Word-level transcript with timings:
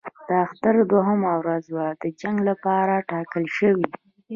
د 0.27 0.29
اختر 0.45 0.75
دوهمه 0.91 1.31
ورځ 1.41 1.63
د 2.01 2.03
جنګ 2.21 2.37
لپاره 2.49 2.93
وټاکل 2.99 3.43
شوه. 3.57 3.87